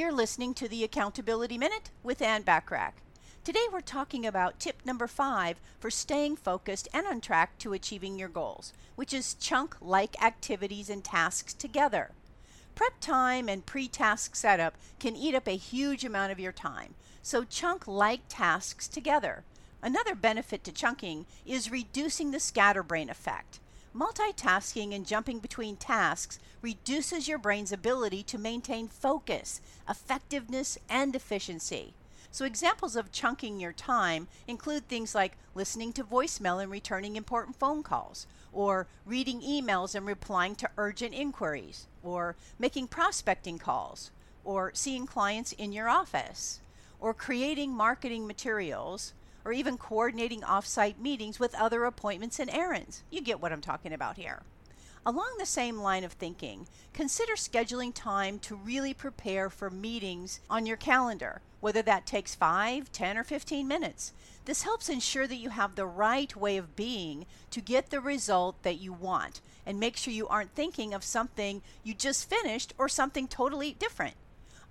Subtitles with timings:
[0.00, 2.94] You're listening to the Accountability Minute with Ann Bachrach.
[3.44, 8.18] Today we're talking about tip number five for staying focused and on track to achieving
[8.18, 12.12] your goals, which is chunk like activities and tasks together.
[12.74, 16.94] Prep time and pre task setup can eat up a huge amount of your time,
[17.20, 19.44] so chunk like tasks together.
[19.82, 23.60] Another benefit to chunking is reducing the scatterbrain effect.
[23.94, 31.94] Multitasking and jumping between tasks reduces your brain's ability to maintain focus, effectiveness, and efficiency.
[32.30, 37.56] So, examples of chunking your time include things like listening to voicemail and returning important
[37.56, 44.12] phone calls, or reading emails and replying to urgent inquiries, or making prospecting calls,
[44.44, 46.60] or seeing clients in your office,
[47.00, 49.12] or creating marketing materials,
[49.44, 53.02] or even coordinating offsite meetings with other appointments and errands.
[53.10, 54.42] You get what I'm talking about here.
[55.06, 60.66] Along the same line of thinking, consider scheduling time to really prepare for meetings on
[60.66, 64.12] your calendar, whether that takes 5, 10, or 15 minutes.
[64.44, 68.62] This helps ensure that you have the right way of being to get the result
[68.62, 72.88] that you want and make sure you aren't thinking of something you just finished or
[72.88, 74.16] something totally different.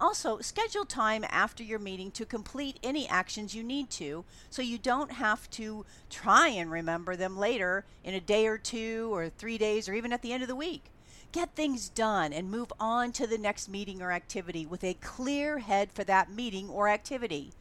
[0.00, 4.78] Also, schedule time after your meeting to complete any actions you need to so you
[4.78, 9.58] don't have to try and remember them later in a day or two or three
[9.58, 10.84] days or even at the end of the week.
[11.32, 15.58] Get things done and move on to the next meeting or activity with a clear
[15.58, 17.52] head for that meeting or activity.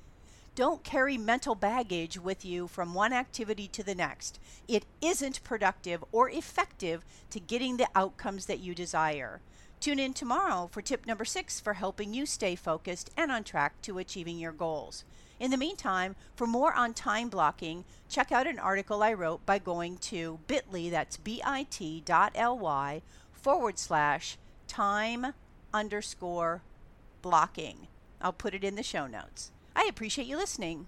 [0.53, 4.39] Don't carry mental baggage with you from one activity to the next.
[4.67, 9.41] It isn't productive or effective to getting the outcomes that you desire.
[9.79, 13.81] Tune in tomorrow for tip number six for helping you stay focused and on track
[13.83, 15.03] to achieving your goals.
[15.39, 19.59] In the meantime, for more on time blocking, check out an article I wrote by
[19.59, 25.33] going to bit.ly, that's bit.ly forward slash time
[25.73, 26.63] underscore
[27.21, 27.87] blocking.
[28.19, 29.51] I'll put it in the show notes.
[29.75, 30.87] I appreciate you listening.